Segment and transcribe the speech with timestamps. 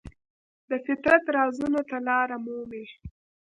[0.69, 2.85] د فطرت رازونو ته لاره مومي.